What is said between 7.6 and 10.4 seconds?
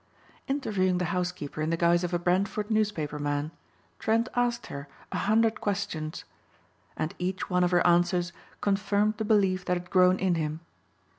of her answers confirmed the belief that had grown in